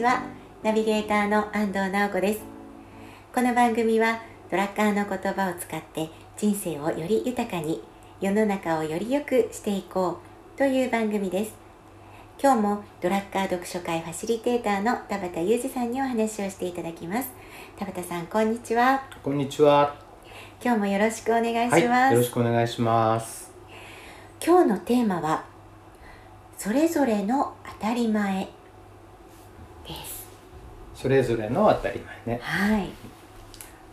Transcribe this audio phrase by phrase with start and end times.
[0.00, 0.22] ちは
[0.62, 2.40] ナビゲーターの安藤直子です。
[3.34, 7.82] この番組はドラッカーの言葉を使って人生をより豊かに
[8.18, 10.20] 世の中をより良くしていこ
[10.54, 11.52] うという番組です。
[12.42, 17.28] 今日もドラッカー読書会ファシリテーターの田畑裕二さんにお話をしていただきます。
[17.78, 19.02] 田畑さんこんにちは。
[19.22, 19.94] こんにちは。
[20.64, 23.52] 今日もよろしくお願いします、はい、よろしくお願いします。
[24.42, 25.44] 今日のテーマは
[26.56, 28.48] それぞれの当たり前
[29.86, 30.26] です。
[30.94, 32.40] それぞれの当たり前ね。
[32.42, 32.88] はい。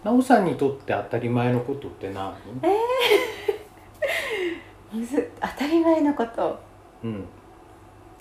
[0.03, 2.33] なおさんにとって当たり前のことって何？
[2.63, 6.59] えー、 むず当たり前のこと。
[7.03, 7.25] うん。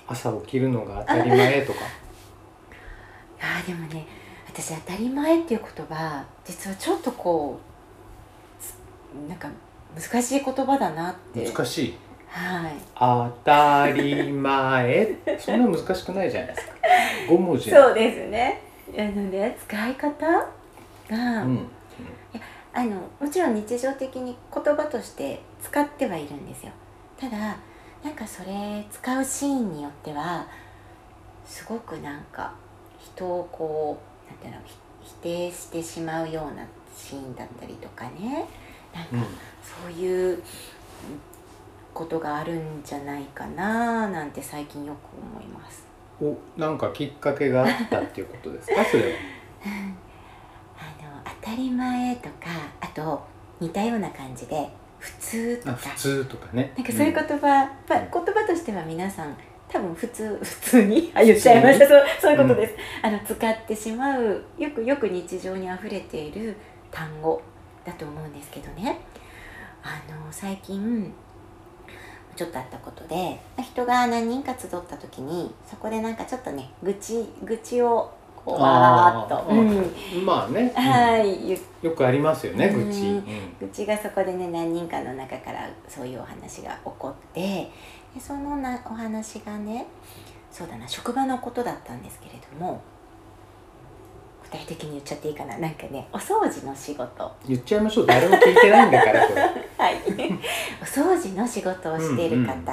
[0.09, 1.81] 朝起きるのが当たり前とか？
[3.41, 4.07] あでもね
[4.49, 7.59] 私当たり前っていう言葉実はちょっとこ
[9.27, 9.49] うなんか
[9.95, 11.45] 難しい言葉だなって。
[11.51, 11.99] 難しい？
[12.37, 12.73] はい。
[12.95, 15.17] 当たり前。
[15.41, 16.75] そんな難しくないじゃないですか。
[17.31, 17.71] 5文字。
[17.71, 18.61] そうですね。
[18.95, 20.47] あのね使い方が、
[21.09, 22.41] うん、いや
[22.73, 26.73] あのもちろん日常的に言葉として使ってはいるんですよ。
[27.19, 27.57] ただ
[28.05, 30.47] なんかそれ使うシーンによっては
[31.47, 32.53] すごくなんか
[32.99, 33.99] 人をこ
[34.29, 34.61] うなんていうの
[35.03, 36.65] 否定してしまうような
[36.95, 38.47] シーンだったりとかね。
[38.95, 39.29] なんか
[39.63, 40.43] そういう
[41.97, 45.87] ことがあるんじゃないかななんて最近よく思います。
[46.21, 48.85] おなんかきっかけがあったっていうことですか？
[48.85, 49.09] それは。
[50.79, 52.35] あの当たり前とか
[52.81, 53.25] あと
[53.61, 54.69] 似たような感じで
[54.99, 55.77] 普通とか。
[55.77, 56.73] 普通とかね。
[56.77, 59.35] なんかそういう言葉、うん、まあ、言葉としては皆さん
[59.69, 61.87] 多分普通普通にあ言っちゃいました。
[61.89, 62.75] そうそういうことです、
[63.05, 66.55] うん、あの使ってしまうよくよく日常にあふれている
[66.91, 67.41] 単語
[67.85, 69.01] だと思うんですけどね。
[69.83, 71.13] あの最近
[72.37, 83.25] ちょっとあったことで人が何人か集った時にそこでなんかちょっとね愚痴愚痴をこうわーっと、うん、まあね、はい、よくありますよね、愚痴、うん、
[83.59, 87.41] 愚痴がそこでね何人かの中からそういうお話が起こって
[88.15, 89.87] でそのなお話がね
[90.53, 92.81] そうだな職場のことだったんですけれども
[94.51, 95.59] 具体的に言っちゃっていいかな。
[95.59, 97.33] なんかねお掃除の仕事。
[97.49, 98.07] 言っちゃいましょう。
[98.07, 99.43] 誰も聞いてないんだからこれ。
[99.77, 99.97] はい。
[100.81, 102.65] お掃除の仕事をしている方、うんうん。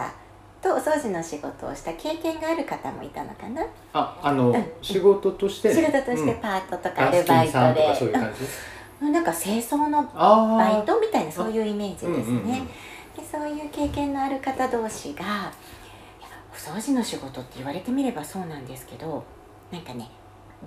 [0.61, 3.65] とお掃除の仕事をした経験がある方もいたのかな。
[3.93, 8.11] ああの、うん、仕事として、仕事としてパートとかアルバイトで、
[9.01, 12.61] うん、なんか清掃のバイトみたいなそういうイメージですね、
[13.15, 15.51] でそういう経験のある方同士が
[16.51, 19.23] お掃除の仕事って言われてみればそうなんですけど
[19.71, 20.09] なんかね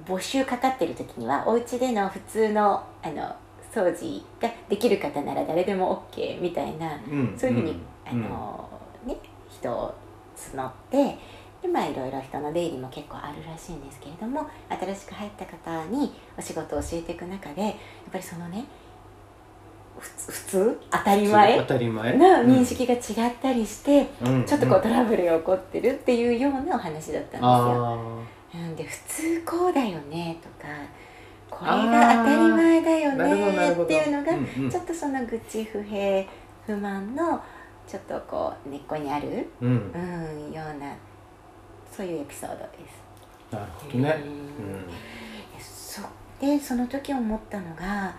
[0.04, 3.34] 募集かかってる時にはお家での普通のあの
[3.72, 8.70] 掃除ができる方なら誰でも OK みたいな、うん、そういうふうに、あの
[9.04, 9.16] ね
[9.50, 9.94] 人を
[10.34, 11.18] 募って
[11.60, 17.74] でまあいろいろ人の出入りも結構あるらしいんですけれども新しく入った方にお仕事を教えていく中でやっ
[18.12, 18.64] ぱりそのね
[19.98, 22.16] 普通当たり前当たり前。
[22.16, 27.94] の認識が違ったりして、うん、ちょっとこうトラブルが起こってるっていうようなお話だったんですよ。
[27.94, 28.24] うん、
[28.76, 30.72] で普通こうだよねとか
[31.50, 36.24] これが当たり前だよねっていうのが、うんうん、ちょっとその愚痴不平
[36.66, 37.42] 不満の
[37.86, 40.94] ちょっとこう根っこにある、うん、うん、ような
[41.90, 43.52] そういうエピソードです。
[43.52, 44.22] なるほどね。
[44.24, 44.84] うん、
[45.60, 46.02] そ
[46.40, 48.14] でその時思ったのが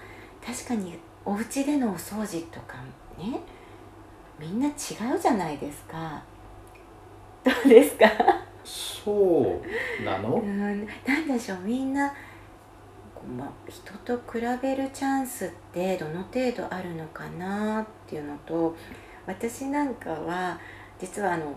[0.46, 2.78] 確かにお家でのお掃除とか
[3.18, 3.42] ね
[4.40, 6.24] みんな違うじゃないですか。
[7.44, 8.08] どうですか？
[8.68, 9.62] そ
[10.02, 12.14] うなの、うん、なんでしょうみんな、
[13.38, 18.76] まあ、人と比べるチャンスってどの程度あるのかなっていうのと
[19.26, 20.60] 私なんかは
[21.00, 21.56] 実はあの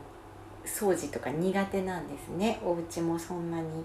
[0.65, 2.61] 掃除とか苦手なんですね。
[2.63, 3.85] お家もそんなに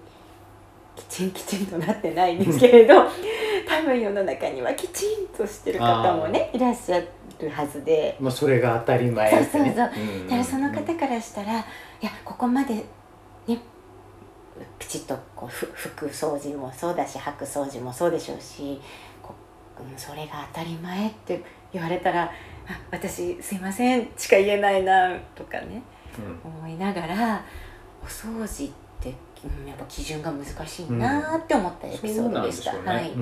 [0.94, 2.94] きちんきちんとなってないんですけれど
[3.66, 8.16] 多分世の中にはきちんとしてる方もねいらっしゃるはずで。
[8.20, 11.64] もうそれが当たり前、ね、そうそうそう、だからその方からしたらい
[12.00, 12.84] やここまでね
[14.78, 18.80] きちっとこう服掃除もそうだし履く掃除もそうでしょうし
[19.22, 19.34] こ
[19.78, 21.42] うそれが当たり前って
[21.72, 22.30] 言われたらあ
[22.90, 25.82] 私すいませんしか言えないなとかね、
[26.44, 27.44] うん、思いながら
[28.02, 28.70] お掃除っ
[29.00, 29.14] て、
[29.44, 32.72] うん、やっぱ基準が難しいなって思ったエピソードでした。
[32.72, 33.12] はい、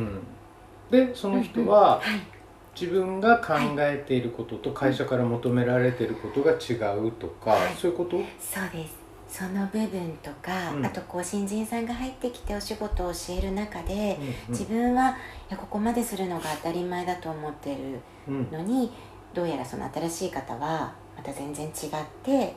[0.90, 2.00] でその人は、はい。
[2.76, 8.16] 自分が考えていることと会社から求められていることが違うとか、はい、そういうこと？
[8.40, 8.96] そうです
[9.36, 15.14] その部分とか、うん、あとこう新人さんが入ってきてお仕事を教える中で、うんうん、自分はい
[15.50, 17.98] やここまでするのが当たり前だと思ってる
[18.52, 18.90] のに、うん、
[19.34, 21.72] どうやらその新しい方はまた全然違っ
[22.22, 22.54] て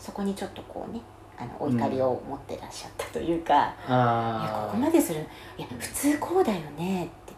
[0.00, 1.00] そこにちょっとこうね
[1.38, 3.96] あのお怒りを持ってらっしゃったというか、うん、い
[4.46, 5.20] やここまでする
[5.56, 7.34] いや普通こうだよねって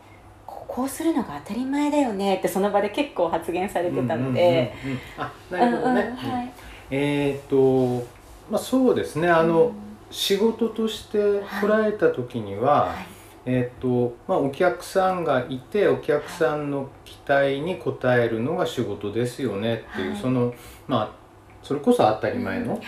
[0.47, 4.73] こうするのが当たり前だよねってその場で結構発言されてたので、
[5.19, 6.53] あなるほどね、はい、
[6.91, 8.18] えっ、と
[8.51, 9.73] まあそうですねあの、うん、
[10.11, 12.89] 仕事として捉えた時には、はい。
[12.91, 13.07] はい
[13.51, 20.55] えーとまあ、お客さんがいてお客さんの期待に応えるのが仕事ですよねっていう、はい、その
[20.87, 21.19] まあ
[21.63, 22.83] それこそ当たり前の考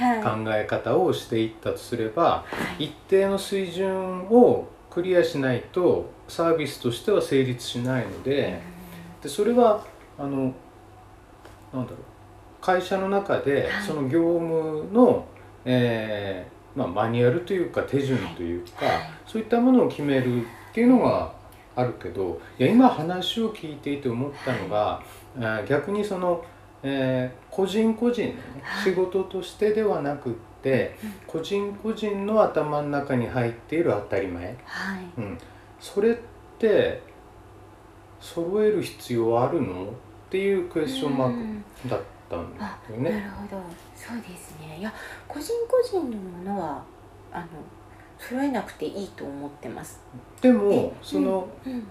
[0.49, 2.45] え方をしていったとすれば、は
[2.79, 8.61] い、一定の水準をクリアしないとサービスとしては成立しないので
[9.23, 9.85] でそれは
[10.19, 10.53] あのなんだ
[11.73, 11.87] ろう
[12.61, 15.27] 会社の中でその業務の、
[15.65, 21.33] えーまあ、マニュアルというか手順というか、はい、そういったものを決めるっていうのが
[21.75, 25.03] あるけどいや今話を聞いていて思ったのが、
[25.39, 26.45] はい、逆にその、
[26.83, 28.41] えー、個人個人の、ね、
[28.85, 30.97] 仕事としてではなくって、
[31.27, 35.39] 個人個人の頭の中に入っている当たり前、はい、うん、
[35.81, 36.17] それっ
[36.59, 37.03] て
[38.21, 39.85] 揃える必要あるの？
[39.87, 39.87] っ
[40.31, 42.19] ていうクエスチョンマークだった。
[42.37, 43.11] ったんですよね。
[43.11, 43.62] なるほど。
[43.94, 44.79] そうですね。
[44.79, 44.93] いや
[45.27, 46.82] 個人個人のものは
[47.32, 47.47] あの
[48.19, 50.00] 揃えなくていいと思ってます。
[50.41, 51.49] でもその、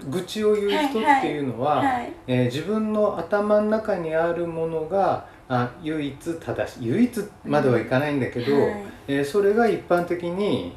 [0.09, 1.83] 愚痴を言う人っていうのは、
[2.27, 10.75] え自分の頭の中にあるものがあ唯一正しい唯一まではいかないんだけど、はい、えー、それが一般的に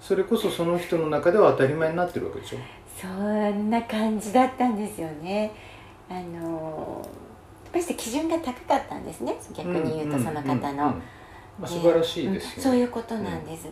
[0.00, 2.58] それこそその人の中では当たり前になってるわけでしょ？
[3.00, 5.52] そんな感じだったんですよね。
[6.10, 7.00] あの
[7.72, 9.36] ぱり基準が高かったんですね。
[9.54, 11.00] 逆に言うとその方の、ま
[11.62, 13.68] あ、素晴らしいですそういうことなんです、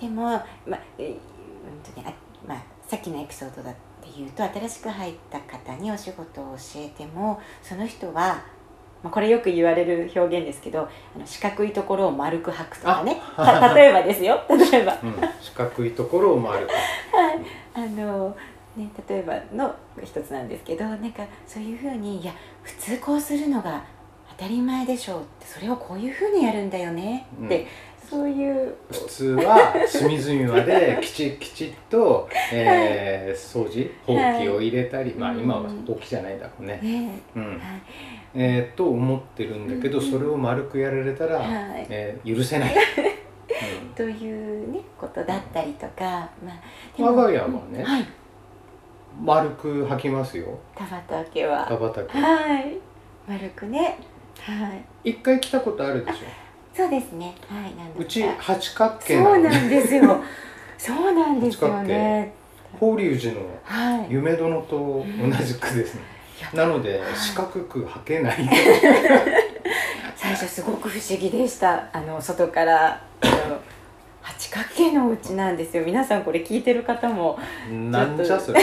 [0.00, 2.14] でも、まあえうんとね
[2.46, 8.42] まあ、さっきのエピソードだっていうと新しく入った方にお仕事を教えてもその人は
[9.04, 13.20] まあ、これよく言われる表現ですけどあの四角いところを丸く履くとかね。
[13.74, 14.42] 例えばですよ。
[14.48, 16.70] 例えば、うん、四角いところを丸く。
[17.14, 17.38] はい。
[17.74, 18.34] あの
[18.76, 22.32] ね、例えばの一つなんですけどなんかそういうふうにいや
[22.62, 23.84] 普通こうするのが
[24.36, 27.64] 当たり前でしょうってそれをこういうふうにやるんだよねって、う
[28.06, 28.74] ん、そういう。
[28.90, 36.80] 普通は隅々まで きちきちっと、えー、掃除ほうきを入れたり、はい、まあ今はほうきじゃないだろうね。
[36.82, 37.18] ね。
[37.36, 37.44] うん。
[37.44, 37.58] はい。
[38.34, 42.74] えー、と思ってるんだけど、それを丸くやられたら、はい、えー、許せない。
[43.46, 48.06] うん、というねことだったりとか、まあ、我が家はね、はい
[49.22, 50.58] 丸く履きますよ。
[50.74, 51.66] 田畑は。
[51.66, 52.18] 田畑。
[52.18, 52.78] はい。
[53.28, 53.98] 丸くね。
[54.40, 54.74] は
[55.04, 55.10] い。
[55.10, 56.18] 一回来たことあるでしょ。
[56.74, 57.34] そうですね。
[57.48, 60.20] はいうち八角形そうなんですよ。
[60.76, 62.34] そうなんですよね。
[62.80, 63.40] 法隆寺の
[64.08, 66.00] 夢殿と同じくですね、
[66.40, 68.36] はい、なので四角く履けない。
[70.16, 71.88] 最初すごく不思議でした。
[71.92, 73.00] あの外から
[74.54, 75.82] 角形のお家なんですよ。
[75.84, 77.36] 皆さんこれ聞いてる方も。
[77.90, 78.60] なんじゃそれ。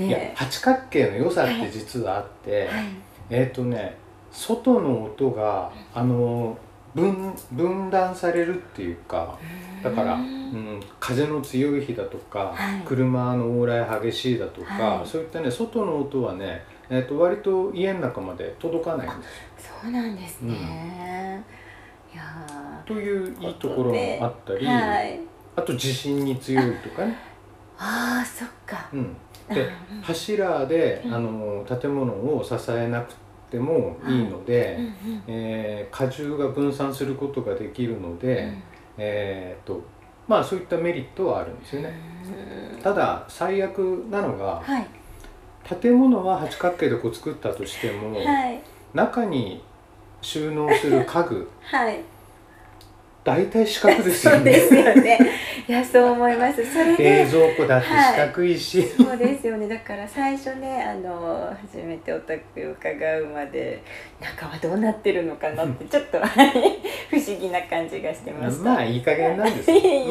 [0.00, 2.84] ね、いや八角形の良さって実はあって、はい、
[3.30, 3.96] えっ、ー、とね
[4.32, 6.58] 外の音があの
[6.94, 9.38] 分分断されるっていうか
[9.82, 19.26] だから、うん、風の強い日だとか、はい、車の往来激しいだとか、はい、そういったね外の音はね、えーと、割と家の中まで届かないんで
[19.58, 21.44] すそうなんですね、
[22.12, 25.20] うん、いやといういいところもあったり、はい、
[25.56, 27.16] あと地震に強いとかね。
[27.78, 29.16] ああそっか、うん、
[29.48, 29.68] で
[30.02, 33.14] 柱で、あの建物を支えなく
[33.50, 34.78] てもいいので、
[35.26, 38.62] えー、荷重が分散することができるので、うん、
[38.98, 39.82] えー、と
[40.28, 41.92] まあそういったメリットはあるんですよね。
[42.82, 43.78] ただ最悪
[44.10, 44.86] なのが、はい、
[45.80, 48.60] 建物は八角形でこう作ったとしても、はい、
[48.94, 49.62] 中に
[50.20, 52.00] 収納する家具、 はい
[53.24, 54.52] 大体四角ですよね。
[54.58, 55.18] そうですよね。
[55.68, 56.64] いやそう思います。
[56.72, 59.68] それで冷蔵庫だって四角いし、はい、そうですよね。
[59.68, 63.80] だから最初ねあの初めてお宅を伺うまで
[64.20, 68.64] 中はどうなってるのかなってちょっと不思議な感じがしてました。
[68.64, 69.70] まあいい加減なんです。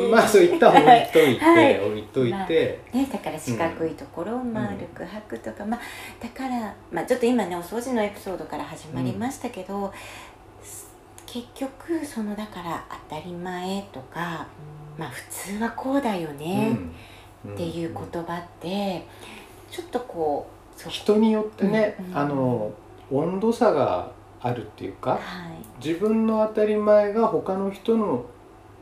[0.10, 5.82] まあそういった置いといて、はい、置いといて、まあ、ねだから四角いところを丸く履くとか、うん、まあ
[6.24, 9.75] だからまあちょっと今ねお掃除のエピソードから始まりましたけど。
[9.75, 9.91] うん
[11.31, 14.45] 結局そのだから当たり前とか、
[14.97, 16.77] まあ普通はこうだよね
[17.47, 19.07] っていう言葉って
[19.69, 20.50] ちょっとこ
[20.85, 22.05] う人によってね、うん。
[22.07, 22.73] うん、あの
[23.09, 24.11] 温度差が
[24.41, 28.25] あるっていうか、はい、自分の当たり前が他の人の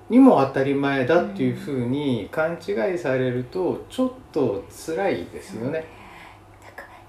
[0.10, 5.86] にも当たり前だっていうふうに勘違いされるとちょっと辛いですよね。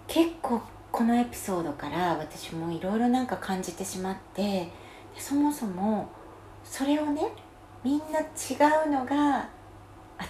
[0.07, 0.61] 結構
[0.93, 4.69] このエピソードから私もいろいろなんか感じてしまって
[5.17, 6.09] そもそも
[6.65, 7.23] それをね
[7.83, 9.49] みんな違うのが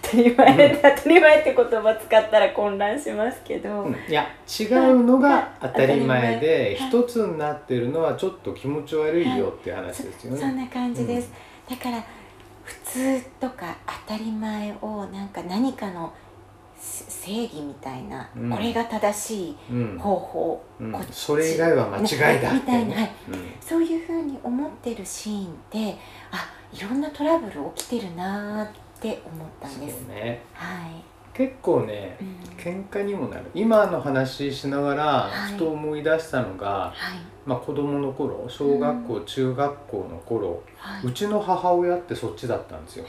[0.03, 4.29] 当たり前、うん、当たり前って言葉使ったら混乱しますけど、うん、いや
[4.61, 11.33] 違うのが当たり前で一つになってるのはちょっと気持ち悪いよっていう話ですよね、そんな感じです、
[11.69, 12.05] だから
[12.63, 16.13] 普通とか当たり前をなんか何かの
[16.81, 19.57] 正義みたいな、うん、これが正しい
[19.99, 21.99] 方法、うん、それ以外は間
[22.33, 23.13] 違いだみたいな、はい。
[23.61, 25.99] そういうふうに思ってるシーンって
[26.31, 30.07] あいろんなトラブル起きてるなって思ったんです。
[30.09, 31.05] ね、はい。
[31.35, 33.45] 結構ね、うん、喧嘩にもなる。
[33.55, 43.05] 今の話しながらふと思い出したのが、はい、まあ、子供の頃小学校、うん、中学校の頃、はい、うちの母親ってそっちだったんですよ。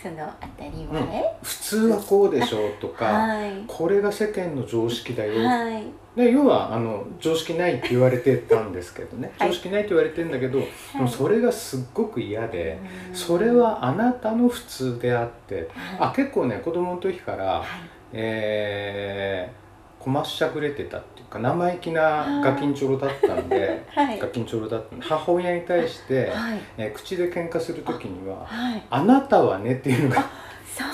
[0.00, 1.08] その当たり前、うん、
[1.42, 10.66] 普通はこうでしょうとか、はい、これが世間の常識だよ、はい、で要はあの常識ないって言われてたんですけどね、常識ないって言われてるんだけど、で
[11.00, 12.78] もそれがすっごく嫌で、
[13.12, 17.66] それはあなたの普通であって、あ結構ね子供の時から、はい、
[18.12, 19.67] えー、
[19.98, 28.46] こましゃくれてたっていうか生意気なガキンチョロだったんで、はい、ガキンチョロだったんで母親に対して、はい、えー、口で喧嘩する時には
[28.90, 30.24] 「あなたはね」っていうのが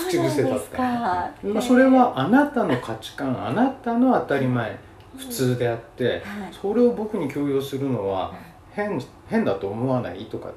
[0.09, 4.79] 口癖だった、まあ、それはあなたの価値観あなたの当たり前
[5.17, 8.35] 普通であって、はい、それを僕に強要するのは
[8.73, 10.25] 変変だと思わない？
[10.27, 10.51] とか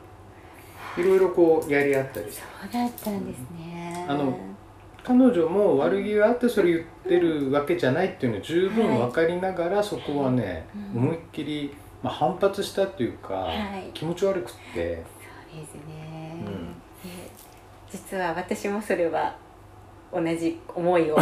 [0.97, 2.31] いろいろこうやり合ったり。
[2.31, 4.35] そうだったんですね、あの
[5.07, 11.73] 彼女も悪気があってそれ言ってるわけじゃないっていうのを十分分かりながら、そこはね、思いっきり、
[12.03, 15.01] まあ、反発したっていうか、はい、気持ち悪くって。
[15.53, 16.75] そうですね、うん、
[17.89, 19.33] 実は私もそれは
[20.13, 21.17] 同じ思いを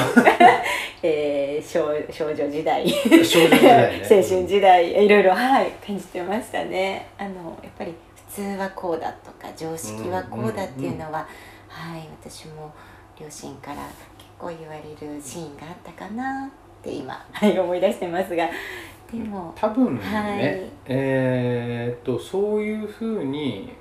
[1.03, 2.89] えー、少少女時代。
[2.89, 7.07] 少女時代、ね、 青春時代いろいろ、はい、感じてましたね。
[7.19, 7.93] あのやっぱり
[8.29, 11.27] 普通はこうだとか常識はこうだっていうのは、
[11.69, 12.73] はい私も
[13.19, 13.83] 両親から
[14.17, 16.49] 結構言われるシーンがあったかなっ
[16.83, 18.49] て今、 はい、思い出してますが。
[19.11, 23.71] でも多分ね、はい、えー、っとそういうふうに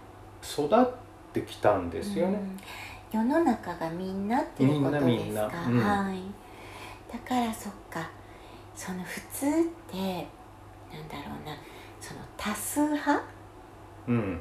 [0.42, 0.86] 育っ
[1.32, 2.38] てきたんですよね。
[3.12, 3.20] うん。
[3.20, 6.20] 世の中がみんなっていうことですか、うん、はい。
[7.10, 8.10] だからそっか。
[8.76, 9.50] その普通っ
[9.90, 11.56] てなんだろうな。
[12.00, 13.33] その多数派？
[14.06, 14.40] うん、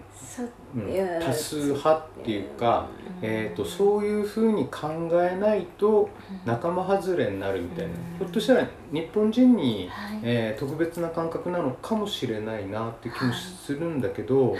[0.75, 2.88] うん、多数派っていうか、
[3.22, 6.10] うん、えーと、そういうふうに考えないと
[6.46, 14.60] 仲間外れになるみたいな、うん、ひょっとしたら日本人に、はい、えー、特別な感覚なのかもしれないなって気もするんだけど、はい。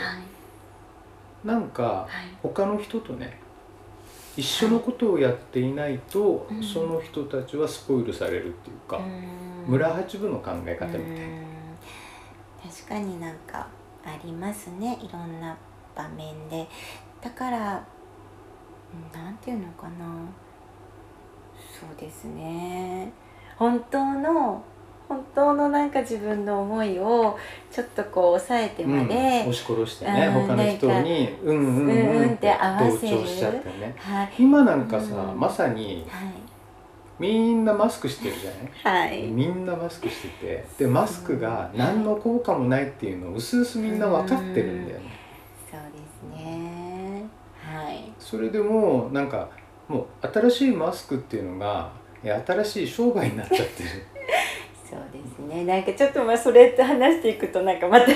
[1.44, 2.08] い、なんか
[2.42, 3.38] 他の人とね
[4.36, 11.44] 一緒のことをやっていないと、はい、その人たちはスポイルされるっていうか、うん、村八分の考え方みたいな、
[12.68, 13.68] 確かになんか
[14.04, 15.56] ありますねいろんな
[15.94, 16.66] 場面で。
[17.20, 17.58] だから
[19.12, 20.06] なんていうのかな。
[21.80, 23.12] そうですね。
[23.56, 24.62] 本当の
[25.08, 27.38] 本当のなんか自分の思いを
[27.70, 33.94] ちょっとこう抑えてまで、うん、押し殺してね、うん、他の人にうんうんうんって合わせる、ね。
[33.98, 36.43] はい、今なんかさ、うん、まさに、はい、
[37.18, 38.50] みんなマスクしてるじゃ
[38.90, 40.66] ない、はい、みんなマスクしてて。
[40.78, 45.04] でマスクが何の効果もないっていうのをうすうすみんな分かってるんだよね、
[45.70, 47.24] そうですね。
[47.62, 48.12] はい。
[48.18, 49.48] それでもなんか
[49.88, 51.92] もう新しいマスクっていうのが
[52.22, 53.88] 新しい商売になっちゃってる。
[54.90, 55.64] そうですね。
[55.64, 58.06] なんかちょっとまあそれって話していくとなんかまた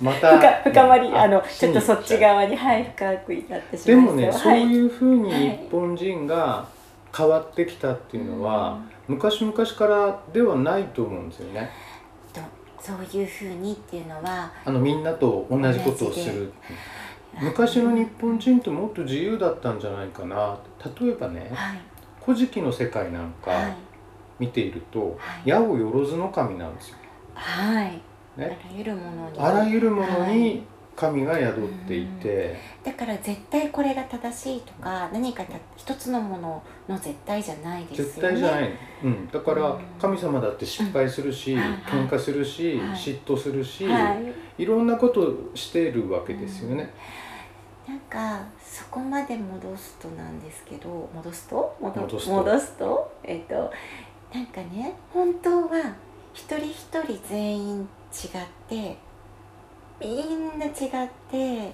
[0.00, 0.38] また
[0.70, 6.66] 深まり、あのちょっとそっち側にはい深くなってしまいでもね、はい、そういうふうに日本人が
[7.16, 11.70] 変わってきたっていうのは、昔々からではないと思うんですよね。
[12.80, 16.52] そういうふうにっていうのはあのみんなと同じことをする。
[17.40, 20.58] 昔の日本人ってもっと自由だったんじゃないかな。
[21.00, 21.78] 例えばね「はい、
[22.22, 23.76] 古事記」の世界なんか、はい。
[24.38, 26.96] 見ていると、はい、八百万の神なんですよ。
[27.34, 28.00] はい。
[28.36, 29.38] ね、あらゆるものに。
[29.38, 30.66] あらゆるものに
[30.96, 35.44] 神が宿っていて、だから絶対これが正しいとか何か
[35.76, 38.12] 一つのものの絶対じゃないですよね。
[38.12, 38.70] 絶対じゃない。
[39.02, 39.28] うん。
[39.28, 44.14] だから神様だって失敗するし、うん、喧嘩するし、はい、嫉妬するし、は
[44.58, 46.90] い、いろんなことをしているわけですよね。
[47.88, 51.76] なんかそこまで戻すとなんですけど戻すと？
[51.80, 53.12] 戻すと。
[53.22, 53.72] えっ、ー、と
[54.32, 55.94] なんかね本当は
[56.32, 57.88] 一人一人全員違っ
[58.68, 58.96] て
[60.04, 61.72] みんな違って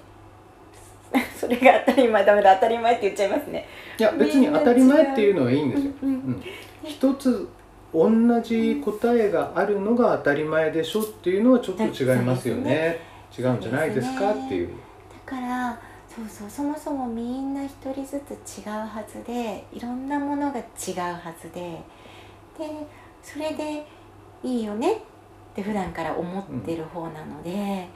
[1.37, 3.67] それが当たり前ダメだ当たり前って言っちゃいますね。
[3.97, 6.43] いや別に当たり前っていうのはいいんですよ、うんうん、
[6.83, 7.49] 一つ
[7.93, 12.99] 同じ答えがあるのが当たり前でしょっていうのはちょっと違いますよね、ね、
[13.37, 14.69] 違うんじゃないですかっていう。
[15.25, 21.81] だからそうそうそもそもみんな一人ずつ違うはずでいろんなものが違うはずで
[22.57, 22.69] で
[23.21, 23.85] それで
[24.43, 24.97] いいよねっ
[25.55, 27.87] て普段から思ってる方なので、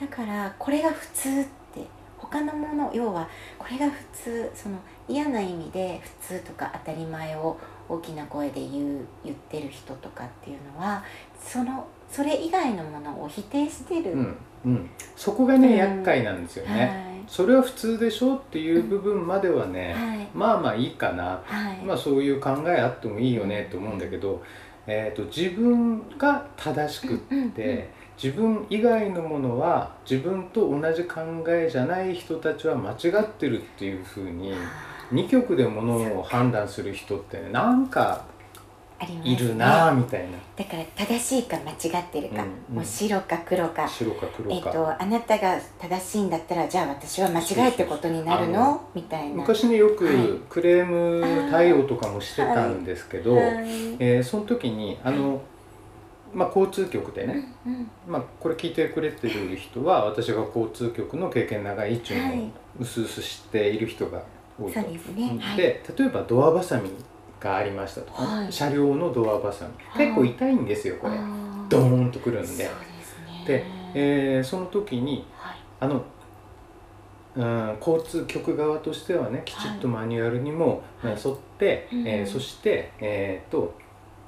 [0.00, 1.32] だからこれが普通っ
[1.74, 1.86] て
[2.16, 3.28] 他のもの要は
[3.58, 4.78] これが普通その
[5.08, 11.02] 嫌な意味で普通とか当たり前を大きな声で言う言ってる人とかっていうのは
[11.40, 24.42] そのそれ以外のものを否定してる、うんうん、そこがね、うん、厄介なんですよね、はい、それは普通でしょっていう部分まではね、はい、まあまあいいかな、はい、まあそういう考えあってもいいよねと思うんだけど、
[24.86, 27.18] えーと、自分が正しくっ
[27.50, 27.90] て、
[28.22, 34.52] 自分以外のものは自分と同じ考えじゃない人たちは間違ってるっていうふうに
[35.12, 38.24] 2極でものを判断する人ってねなんか
[39.22, 43.86] いるなみたいな、ね、だから正しいか間違ってるか、うんうん、もう白か黒か。
[43.86, 48.88] 白か黒か、えーと、あなたが正しいんだったらじゃあ私は間違いってことになるの？
[48.94, 49.36] みたいな。
[49.36, 53.44] 昔ねよくクレーム対応とかもしてたんですけど、はい、
[54.00, 55.40] えー、その時にあの、
[56.34, 64.22] まあ、交通局でね、うんうん、まあ、これ聞いてくれてる人は私が交通局の経験長いっていうのをうすうす知っている人が
[64.60, 64.80] 多いと。
[64.80, 66.90] そうですね、で例えばドアバサミ
[67.40, 69.72] がありましたとか、はい、車両のドアバサミ。
[69.96, 71.14] 結構痛いんですよこれ。
[71.68, 72.70] ドーンとくるんで。
[73.46, 76.02] で、えー、その時に、はい、あの
[77.36, 83.74] うん、交通局側としてはねきちっとマニュアルにも沿って、はい、えー、そして、えーと、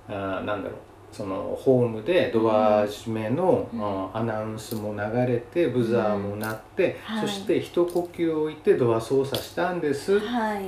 [0.06, 0.78] とあなんだろう
[1.12, 7.16] そのホームでドア閉めの、うん、アナウンスも流れてブザーも鳴って、うん。
[7.16, 10.64] はい、そして一呼吸置いてドア操作したんです、はい、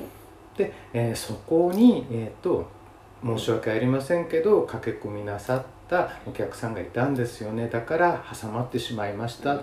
[0.57, 2.67] で、えー、そこに、えーと
[3.25, 7.69] 「申し訳ありませんけど駆け込みなさったお客さんがいたんですよね。
[7.69, 9.61] だから挟まってしまいました」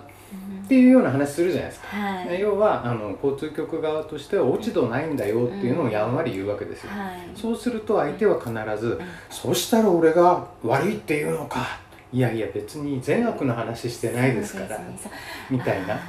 [0.66, 11.80] っていうような話するじゃないですか、はい、要はあの交通局側としては落ち度ないんだよっていうのをやんわり言うわけですよ、はい、そうすると相手は必ず「そしたら俺が悪いっていうのか」
[12.14, 14.80] いやいや別に善悪の話してないですから、
[15.48, 16.00] みたいな。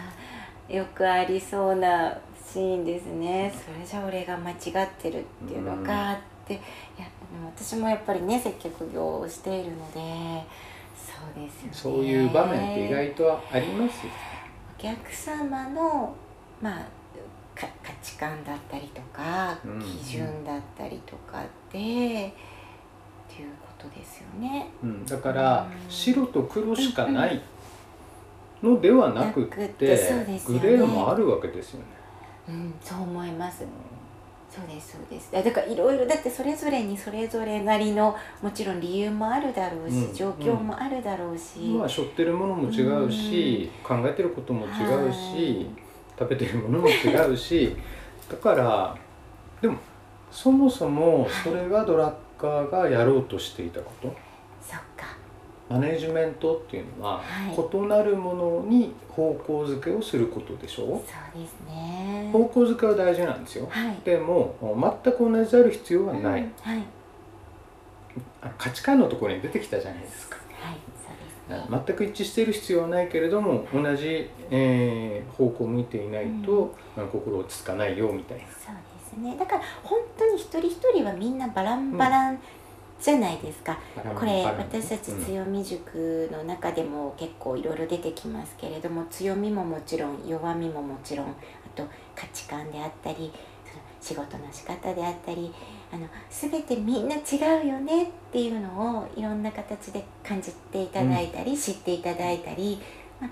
[0.66, 2.16] よくありそうな
[2.52, 6.56] シーンですねそれじゃ俺が間違ってるっていうのかって、い
[6.98, 7.06] や
[7.56, 10.00] 私もやっぱりね接客業をしているので
[11.06, 11.70] そうですよね。
[11.72, 14.00] そういう場面って意外とあります
[14.78, 16.14] お客様の
[16.60, 16.86] まあ
[17.54, 17.66] 価
[18.02, 19.58] 値観だったりとか、
[20.02, 27.40] 基準だったりとかで、っていうことですよね、うん、だから、白と黒しかない
[28.62, 29.68] のではなくて、
[30.46, 31.86] グレーもあるわけですよね。
[32.48, 33.64] うん、そう思います。
[34.50, 35.30] そうですそうです。
[35.30, 45.70] だからいろいろだってそれぞれにそれぞれなりのもちろん理由もあるだろうし、うん、状況もあるだろうし、まあ背負ってるものも違うし、うん、考えてることも違うし、
[46.18, 47.76] 食べてるものも違うし
[48.28, 48.96] だから
[49.62, 49.78] でも
[50.32, 54.08] そもそもそれがドラッカーがやろうとしていたこと、
[54.60, 55.06] そっか
[55.70, 57.22] マネジメントっていうのは、
[57.56, 60.83] 異なるものに方向づけをすることでしょ？
[60.83, 60.98] うそう
[61.40, 62.28] ですね。
[62.33, 64.56] 方向づけは大事なんですよ、はい、でも
[65.04, 66.83] 全く同じである必要はない、うん、はい、
[68.59, 78.44] 価値観のところに出てきたじゃないですか、はいそうですね、全く一致している必要はないけれども同じ、えー、方向を向いていないと、うん、心落ち着かないよみたいな。
[78.44, 79.37] そうですね。
[79.37, 82.38] だから本当に一人一人はみんなバランバラン、うん
[83.00, 83.78] じゃないですか。
[84.14, 91.32] これ私たち強み塾の中でも結構いろいろ出てきますけれども強みももちろん弱みももちろんあ
[91.74, 91.84] と
[92.14, 93.32] 価値観であったり
[94.00, 95.52] 仕事の仕方であったり
[95.92, 102.80] あの全てみんな違うよねっていうのをいろんな形で感じていただいたり、うん、知っていただいたり、
[103.20, 103.30] まあ、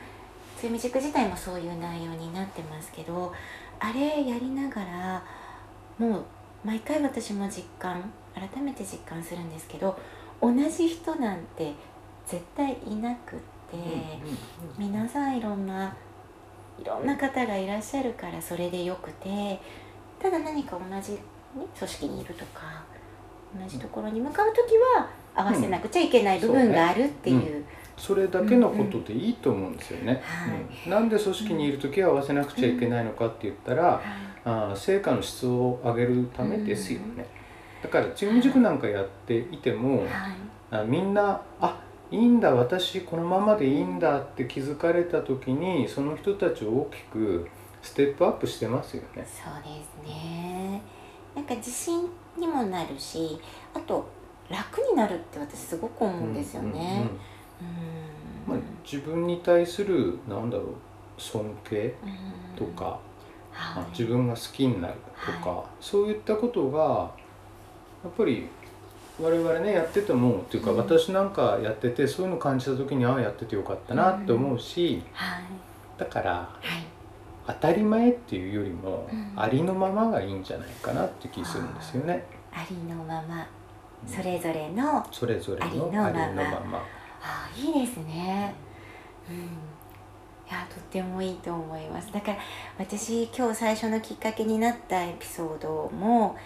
[0.61, 3.33] 強み塾自体もそういう内容になってますけど
[3.81, 5.22] あれやりながら
[5.98, 6.24] もう
[6.64, 9.98] 毎回私も実感改めて実感するんですけど
[10.40, 11.72] 同じ人なんて
[12.27, 13.38] 絶対いなくっ
[13.70, 13.77] て、
[14.77, 15.96] 皆さんいろんな
[16.79, 19.61] いろんな方がいらっしゃるからそれでよくて
[20.20, 21.18] ただ何か同じ、
[21.55, 22.85] 組織にいるとか
[23.59, 27.57] 同じところに向かう時は合わせなくちゃいけない部分があるっていう。
[27.57, 27.64] うん
[27.98, 30.22] それだけのことでいいと思うんですよね。
[30.87, 34.01] うん、なんで組織にいる時は合わせなくちゃいけないのかって言ったら、
[34.46, 37.27] うん、あ成果の質を上げるためですよね。
[37.83, 40.05] だからチーム塾なんかやっていても、
[40.71, 47.49] あみんなあいいんだ私このままでいいんだって気づかれた時にその人たちを大きく
[47.83, 49.27] ステップアップしてますよね。
[49.27, 50.83] そうですね。
[51.35, 53.38] なんか自信にもなるし
[53.75, 54.09] あと
[54.51, 57.09] 楽になるって私すごく思うんですよね。
[58.47, 60.67] まあ、自分に対するなんだろう
[61.19, 61.95] 尊敬
[62.57, 62.99] とか、
[63.53, 64.95] はい、自分が好きになる
[65.27, 67.11] とか、はい、そういったことが
[68.05, 68.47] やっぱり
[69.21, 75.43] 我々ねやっててもっていうか、うん、私なんかやっててそういうの感じた時にああやっててよかったなって思うし、うんはい、
[75.99, 76.57] だから、
[77.47, 82.25] 当たり前っていうよりも、ありのままがいいんじゃないかなって気するんですよね。
[82.53, 83.47] ありのまま。
[84.07, 86.83] それぞれのそれぞれのありのまま。
[87.21, 88.55] あいいですね。
[89.29, 89.37] うん。
[89.37, 89.41] い
[90.51, 92.13] やとってもいいと思います。
[92.13, 92.39] だから
[92.79, 96.37] 私今日最初のきっかけになったエピソードも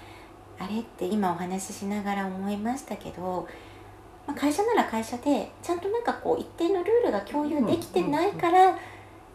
[0.62, 3.48] あれって今お話ししながら思いましたけど、
[4.28, 8.78] まあ、会社なら会社でちゃんとなんかこう一定のルールが共有できてないから、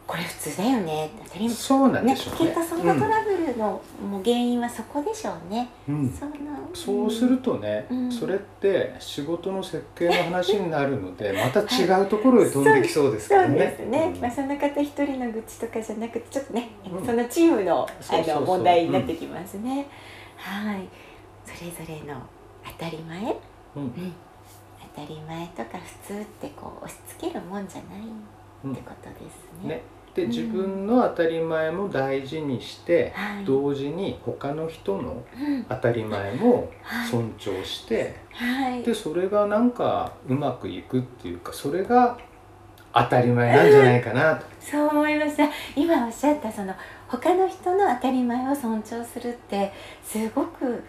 [0.08, 1.54] これ普通だよね当たり前。
[1.54, 2.46] そうなんでしょうね。
[2.46, 6.32] ねきっとそのトラブルの、もう原因はそこでしょうね、うん、その
[6.74, 16.70] そうするとね、うん、それって仕事の設計の話になるのでまた違うところへ飛んできそうですからね、そうですね、うん、まあ、その方一人の愚痴とかじゃなくてちょっとね、
[17.06, 19.88] そのチームのあの問題になってきますね、
[20.38, 20.88] はい
[21.48, 22.22] それぞれの
[22.78, 23.22] 当たり前、
[23.76, 24.14] うん。
[24.96, 29.70] 当たり前とか普通ってこう押し付けるもんじゃないってことですね。
[29.70, 29.82] ね。
[30.14, 35.24] で自分の当たり前も大事にして、うん、同時に他の人の
[35.70, 36.72] 当たり前も
[37.12, 42.18] 尊重して、はい、でそれがなんかうまくいくっていうかそれが
[42.92, 44.46] 当たり前なんじゃないかなと。
[44.60, 45.48] そう思いました。
[45.76, 46.74] 今おっしゃったその
[47.08, 49.72] 他の人の当たり前を尊重するって
[50.04, 50.84] すごく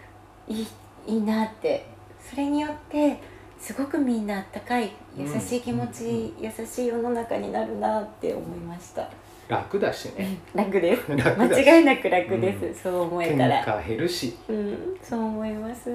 [0.49, 0.67] いい
[1.07, 1.99] いいなって。
[2.29, 3.19] それによって
[3.59, 9.09] すごくみんなあったかい優しい気持ち、うん、優しい世の中になるなって思いました。
[9.49, 11.09] 楽だしね、楽です。
[11.11, 13.83] 間違いなく楽です、うん、そう思えたら。
[13.83, 15.91] 減るし、うん、そう思います。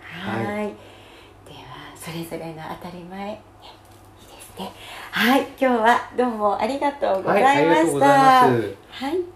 [0.00, 0.66] はい。
[1.46, 4.70] ではそれぞれの当たり前いいですね。
[5.10, 5.40] はい。
[5.40, 8.50] 今日はどうもありがとうございました、はい、
[8.90, 9.31] はい